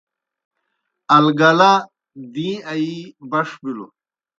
اَلگَلہ 1.15 1.71
دِیں 2.33 2.57
آیی 2.71 2.97
بݜ 3.29 3.49
بِلوْ۔ 3.61 3.85